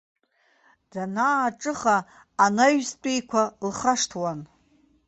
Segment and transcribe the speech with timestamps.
[0.91, 1.97] Данааҿыха,
[2.45, 4.39] анаҩстәиқәа лхашҭуан.